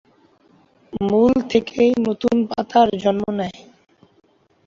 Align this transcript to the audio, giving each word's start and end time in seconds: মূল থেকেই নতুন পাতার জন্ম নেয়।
মূল 1.01 1.33
থেকেই 1.51 1.91
নতুন 2.07 2.35
পাতার 2.49 2.87
জন্ম 3.03 3.23
নেয়। 3.39 3.57